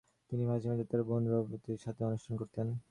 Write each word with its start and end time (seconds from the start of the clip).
তিনি 0.29 0.43
মাঝে 0.45 0.67
মাঝে 0.69 0.85
তার 0.85 1.01
বোন 1.03 1.23
রূপবতীর 1.27 1.77
সাথেও 1.85 2.07
অনুষ্ঠান 2.07 2.35
করতেন। 2.37 2.67